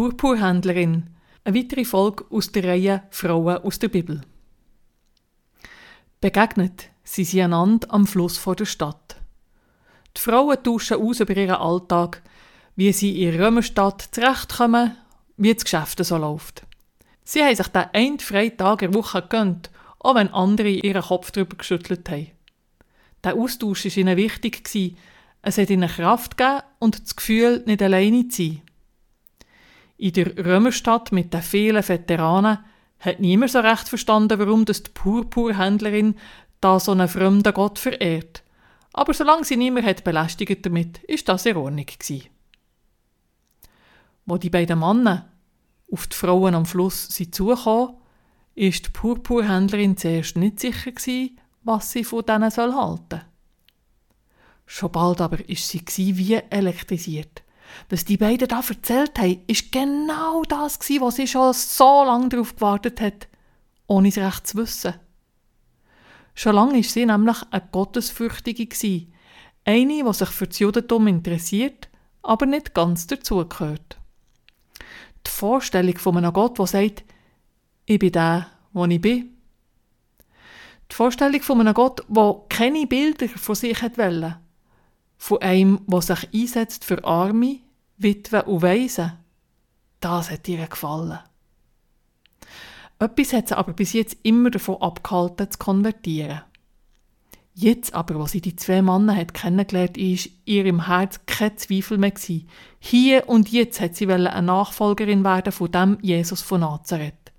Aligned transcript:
Purpurhändlerin, 0.00 1.10
eine 1.44 1.58
weitere 1.58 1.84
Folge 1.84 2.24
aus 2.30 2.50
der 2.50 2.64
Reihe 2.64 3.02
Frauen 3.10 3.58
aus 3.58 3.80
der 3.80 3.88
Bibel. 3.88 4.22
Begegnet 6.22 6.88
sie 7.04 7.24
sie 7.24 7.42
einander 7.42 7.86
am 7.92 8.06
Fluss 8.06 8.38
vor 8.38 8.56
der 8.56 8.64
Stadt. 8.64 9.16
Die 10.16 10.22
Frauen 10.22 10.56
tauschen 10.62 11.02
aus 11.02 11.20
über 11.20 11.36
ihren 11.36 11.50
Alltag, 11.56 12.22
wie 12.76 12.94
sie 12.94 13.22
in 13.22 13.38
Römerstadt 13.38 14.08
zurechtkommen, 14.12 14.96
wie 15.36 15.52
das 15.52 15.64
Geschäft 15.64 16.02
so 16.02 16.16
läuft. 16.16 16.62
Sie 17.22 17.42
haben 17.42 17.54
sich 17.54 17.68
den 17.68 17.84
einen 17.92 18.20
freien 18.20 18.56
Tag 18.56 18.80
in 18.80 18.92
der 18.92 18.98
Woche 18.98 19.20
gegönnt, 19.20 19.70
auch 19.98 20.14
wenn 20.14 20.28
andere 20.28 20.70
ihren 20.70 21.02
Kopf 21.02 21.30
darüber 21.30 21.58
geschüttelt 21.58 22.08
haben. 22.08 22.30
Der 23.22 23.34
Austausch 23.34 23.84
war 23.84 23.96
ihnen 23.98 24.16
wichtig. 24.16 24.96
Es 25.42 25.58
hat 25.58 25.68
ihnen 25.68 25.90
Kraft 25.90 26.38
gegeben 26.38 26.62
und 26.78 27.02
das 27.02 27.16
Gefühl, 27.16 27.62
nicht 27.66 27.82
alleine 27.82 28.28
zu 28.28 28.44
sein. 28.44 28.62
In 30.00 30.14
der 30.14 30.34
Römerstadt 30.46 31.12
mit 31.12 31.34
den 31.34 31.42
vielen 31.42 31.86
Veteranen 31.86 32.60
hat 33.00 33.20
niemand 33.20 33.50
so 33.50 33.60
recht 33.60 33.86
verstanden, 33.86 34.38
warum 34.38 34.64
das 34.64 34.82
die 34.82 34.90
Purpurhändlerin 34.92 36.14
da 36.62 36.80
so 36.80 36.92
einen 36.92 37.06
fremden 37.06 37.52
Gott 37.52 37.78
verehrt. 37.78 38.42
Aber 38.94 39.12
solange 39.12 39.44
sie 39.44 39.58
niemand 39.58 39.84
hat 39.84 40.02
belästigt 40.02 40.64
damit, 40.64 41.04
ist 41.04 41.28
das 41.28 41.44
in 41.44 41.58
Ordnung 41.58 41.84
gewesen. 41.84 42.30
Wo 44.24 44.38
die 44.38 44.48
beiden 44.48 44.78
Männer 44.78 45.28
auf 45.92 46.06
die 46.06 46.16
Frauen 46.16 46.54
am 46.54 46.64
Fluss 46.64 47.08
sind 47.08 47.34
zugekommen, 47.34 47.96
ist 48.54 48.86
die 48.86 48.90
Purpurhändlerin 48.92 49.98
zuerst 49.98 50.34
nicht 50.34 50.60
sicher 50.60 50.92
gewesen, 50.92 51.38
was 51.62 51.92
sie 51.92 52.04
von 52.04 52.24
denen 52.24 52.50
soll 52.50 52.72
halten. 52.72 53.20
Schon 54.64 54.92
bald 54.92 55.20
aber 55.20 55.46
ist 55.46 55.68
sie 55.68 56.16
wie 56.16 56.36
elektrisiert. 56.36 57.42
Was 57.88 58.04
die 58.04 58.16
beiden 58.16 58.48
da 58.48 58.60
erzählt 58.60 59.18
haben, 59.18 59.42
ist 59.46 59.72
genau 59.72 60.42
das 60.42 60.78
was 60.78 61.16
sie 61.16 61.26
schon 61.26 61.52
so 61.52 62.04
lange 62.04 62.28
darauf 62.28 62.54
gewartet 62.54 63.00
hat, 63.00 63.28
ohne 63.86 64.08
es 64.08 64.18
recht 64.18 64.46
zu 64.46 64.58
wissen. 64.58 64.94
Schon 66.34 66.54
lange 66.54 66.78
ist 66.78 66.92
sie 66.92 67.06
nämlich 67.06 67.36
eine 67.50 67.68
Gottesfürchtige 67.72 68.68
eine, 69.64 70.04
die 70.04 70.12
sich 70.14 70.28
für 70.28 70.46
das 70.46 70.58
Judentum 70.58 71.06
interessiert, 71.06 71.88
aber 72.22 72.46
nicht 72.46 72.74
ganz 72.74 73.06
dazugehört. 73.06 73.98
Die 75.26 75.30
Vorstellung 75.30 75.98
von 75.98 76.16
einem 76.16 76.32
Gott, 76.32 76.58
der 76.58 76.66
sagt, 76.66 77.04
ich 77.86 77.98
bin 77.98 78.12
der, 78.12 78.46
wo 78.72 78.86
ich 78.86 79.00
bin. 79.00 79.36
Die 80.90 80.94
Vorstellung 80.94 81.42
von 81.42 81.60
einem 81.60 81.74
Gott, 81.74 82.04
der 82.08 82.42
keine 82.48 82.86
Bilder 82.86 83.28
von 83.28 83.54
sich 83.54 83.82
wollen. 83.82 84.36
Von 85.22 85.42
einem, 85.42 85.80
der 85.86 86.00
sich 86.00 86.30
einsetzt 86.32 86.82
für 86.82 87.04
Arme, 87.04 87.58
Witwen 87.98 88.40
und 88.40 88.62
Waisen. 88.62 89.12
Das 90.00 90.30
hat 90.30 90.48
ihr 90.48 90.66
gefallen. 90.66 91.18
Etwas 92.98 93.34
hat 93.34 93.48
sie 93.48 93.58
aber 93.58 93.74
bis 93.74 93.92
jetzt 93.92 94.16
immer 94.22 94.50
davon 94.50 94.80
abgehalten, 94.80 95.50
zu 95.50 95.58
konvertieren. 95.58 96.40
Jetzt 97.52 97.92
aber, 97.92 98.18
wo 98.18 98.26
sie 98.26 98.40
die 98.40 98.56
zwei 98.56 98.80
Männer 98.80 99.14
hat 99.14 99.34
kennengelernt, 99.34 99.98
ist 99.98 100.30
ihr 100.46 100.64
im 100.64 100.86
Herz 100.86 101.20
kein 101.26 101.58
Zweifel 101.58 101.98
mehr 101.98 102.12
gewesen. 102.12 102.48
Hier 102.78 103.28
und 103.28 103.52
jetzt 103.52 103.78
hat 103.78 103.96
sie 103.96 104.10
eine 104.10 104.40
Nachfolgerin 104.40 105.22
werden 105.22 105.52
von 105.52 105.70
dem 105.70 105.98
Jesus 106.00 106.40
von 106.40 106.62
Nazareth. 106.62 107.30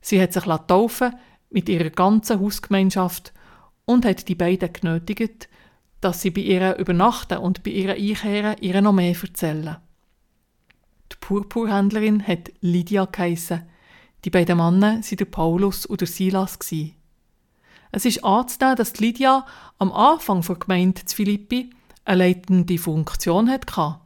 Sie 0.00 0.20
hat 0.20 0.32
sich 0.32 0.44
taufen 0.44 1.14
mit 1.50 1.68
ihrer 1.68 1.90
ganzen 1.90 2.40
Hausgemeinschaft 2.40 3.34
und 3.84 4.06
hat 4.06 4.28
die 4.28 4.34
beiden 4.34 4.72
genötigt, 4.72 5.50
dass 6.02 6.20
sie 6.20 6.30
bei 6.30 6.42
ihr 6.42 6.76
übernachten 6.76 7.38
und 7.38 7.62
bei 7.62 7.70
ihrer 7.70 7.94
Einkehren 7.94 8.56
ihr 8.60 8.82
noch 8.82 8.92
mehr 8.92 9.16
erzählen. 9.18 9.76
Die 11.10 11.16
Purpurhändlerin 11.20 12.26
hat 12.26 12.52
Lydia 12.60 13.06
geheissen. 13.06 13.62
Die 14.24 14.30
beiden 14.30 14.58
Männer 14.58 14.94
waren 14.94 15.16
der 15.16 15.24
Paulus 15.24 15.86
und 15.86 16.06
Silas. 16.06 16.58
Es 17.92 18.04
ist 18.04 18.24
anzunehmen, 18.24 18.76
dass 18.76 18.98
Lydia 18.98 19.46
am 19.78 19.92
Anfang 19.92 20.42
der 20.42 20.56
Gemeinde 20.56 21.04
zu 21.04 21.16
Philippi 21.16 21.70
eine 22.04 22.18
leitende 22.18 22.78
Funktion 22.78 23.48
hatte. 23.48 24.00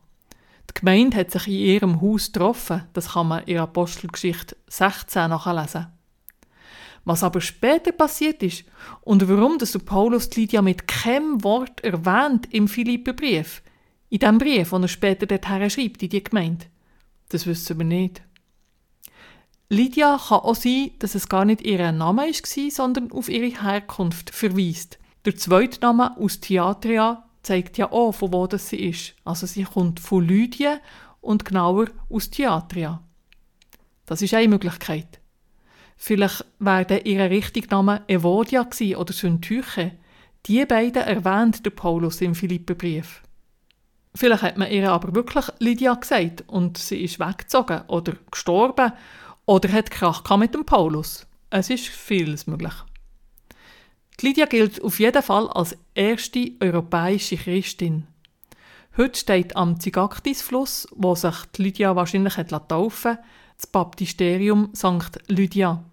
Die 0.71 0.81
Gemeinde 0.81 1.17
hat 1.17 1.31
sich 1.31 1.47
in 1.49 1.55
ihrem 1.55 2.01
Haus 2.03 2.31
getroffen, 2.31 2.83
das 2.93 3.13
kann 3.13 3.29
man 3.29 3.45
in 3.45 3.59
Apostelgeschichte 3.59 4.57
16 4.69 5.31
nachlesen. 5.31 5.87
Was 7.07 7.23
aber 7.23 7.41
später 7.41 7.93
passiert 7.93 8.43
ist 8.43 8.65
und 9.03 9.29
warum 9.29 9.59
das 9.59 9.79
Paulus 9.79 10.35
Lydia 10.35 10.61
mit 10.61 10.89
keinem 10.89 11.43
Wort 11.45 11.83
erwähnt 11.85 12.53
im 12.53 12.67
Philipperbrief, 12.67 13.63
in 14.09 14.19
dem 14.19 14.39
Brief, 14.39 14.71
den 14.71 14.83
er 14.83 14.89
später 14.89 15.25
dorthin 15.25 15.71
schreibt, 15.71 16.03
in 16.03 16.09
die 16.09 16.25
Gemeinde, 16.25 16.67
das 17.29 17.47
wissen 17.47 17.79
wir 17.79 17.87
nicht. 17.87 18.23
Lydia 19.69 20.19
kann 20.19 20.41
auch 20.41 20.57
sein, 20.57 20.91
dass 20.99 21.15
es 21.15 21.29
gar 21.29 21.45
nicht 21.45 21.63
ihr 21.63 21.93
Name 21.93 22.23
war, 22.23 22.71
sondern 22.71 23.13
auf 23.13 23.29
ihre 23.29 23.63
Herkunft 23.63 24.31
verweist. 24.31 24.99
Der 25.25 25.37
zweite 25.37 25.81
Name 25.83 26.17
aus 26.17 26.41
Theatria 26.41 27.25
zeigt 27.43 27.79
ja 27.79 27.93
auch, 27.93 28.13
von 28.13 28.33
wo 28.33 28.49
das 28.49 28.69
sie 28.69 28.81
ist. 28.81 29.15
Also 29.25 29.47
sie 29.47 29.63
kommt 29.63 30.01
von 30.01 30.27
Lydien 30.27 30.81
und 31.21 31.45
genauer 31.45 31.87
aus 32.11 32.31
Theatria. 32.31 33.01
Das 34.07 34.23
ist 34.23 34.35
eine 34.35 34.49
Möglichkeit. 34.49 35.21
Vielleicht 35.97 36.45
wäre 36.59 36.99
ihr 36.99 37.31
richtiger 37.31 37.77
Name 37.77 38.03
Evodia 38.07 38.69
oder 38.97 39.13
Syntyche. 39.13 39.93
Die 40.47 40.65
beiden 40.65 41.03
erwähnt 41.03 41.65
der 41.65 41.71
Paulus 41.71 42.21
im 42.21 42.35
Philipperbrief. 42.35 43.23
Vielleicht 44.15 44.43
hat 44.43 44.57
man 44.57 44.71
ihr 44.71 44.91
aber 44.91 45.15
wirklich 45.15 45.47
Lydia 45.59 45.95
gesagt 45.95 46.45
und 46.47 46.79
sie 46.79 47.03
ist 47.03 47.19
weggezogen 47.19 47.83
oder 47.89 48.15
gestorben 48.31 48.93
oder 49.45 49.73
hat 49.73 49.91
Krach 49.91 50.37
mit 50.37 50.55
dem 50.55 50.65
Paulus. 50.65 51.27
Es 51.51 51.71
ist 51.71 51.89
vieles 51.89 52.47
möglich. 52.47 52.73
Die 54.21 54.29
Lydia 54.29 54.47
gilt 54.47 54.83
auf 54.83 54.99
jeden 54.99 55.23
Fall 55.23 55.49
als 55.49 55.77
erste 55.95 56.53
europäische 56.61 57.37
Christin. 57.37 58.07
Heute 58.99 59.19
steht 59.19 59.57
am 59.57 59.79
Zigaktis-Fluss, 59.79 60.89
wo 60.97 61.15
sich 61.15 61.35
die 61.55 61.65
Lydia 61.65 61.95
wahrscheinlich 61.95 62.39
hat 62.39 62.49
taufen 62.69 63.19
das 63.59 63.67
Baptisterium 63.67 64.71
St. 64.75 65.19
Lydia. 65.29 65.85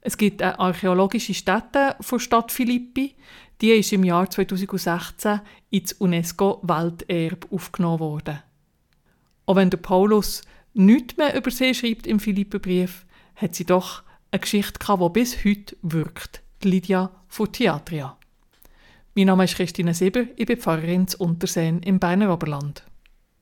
Es 0.00 0.16
gibt 0.16 0.42
eine 0.42 0.58
archäologische 0.58 1.32
Stätte 1.32 1.94
von 2.00 2.18
Stadt 2.18 2.50
Philippi, 2.50 3.14
die 3.60 3.70
ist 3.70 3.92
im 3.92 4.02
Jahr 4.02 4.28
2016 4.28 5.40
ins 5.70 5.92
UNESCO-Welterbe 5.92 7.46
aufgenommen 7.52 8.00
worden. 8.00 8.42
Auch 9.46 9.54
wenn 9.54 9.70
der 9.70 9.78
Paulus 9.78 10.42
nichts 10.74 11.16
mehr 11.18 11.36
über 11.36 11.52
sie 11.52 11.72
schreibt 11.72 12.08
im 12.08 12.18
Philipperbrief, 12.18 13.06
hat 13.36 13.54
sie 13.54 13.64
doch 13.64 14.02
eine 14.32 14.40
Geschichte 14.40 14.80
gehabt, 14.80 15.02
die 15.02 15.20
bis 15.20 15.44
heute 15.44 15.76
wirkt. 15.82 16.42
Die 16.64 16.70
Lydia 16.70 17.10
von 17.28 17.52
Theatria. 17.52 18.16
Mein 19.20 19.26
Name 19.26 19.44
ist 19.44 19.56
Christine 19.56 19.92
Sieber, 19.92 20.22
ich 20.34 20.46
bin 20.46 20.56
Pfarrerin 20.56 21.06
zu 21.06 21.18
Unterseen 21.18 21.82
im 21.82 22.00
Berner 22.00 22.32
Oberland. 22.32 22.89